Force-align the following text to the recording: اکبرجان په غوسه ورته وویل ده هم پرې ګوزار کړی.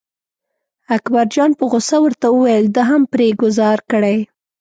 اکبرجان 0.97 1.51
په 1.59 1.63
غوسه 1.71 1.97
ورته 2.01 2.27
وویل 2.31 2.65
ده 2.75 2.83
هم 2.89 3.01
پرې 3.13 3.27
ګوزار 3.41 3.79
کړی. 3.91 4.17